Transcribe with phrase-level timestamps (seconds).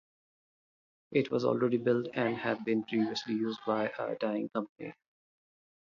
[1.11, 4.95] It was already built and had been previously used by a dying company.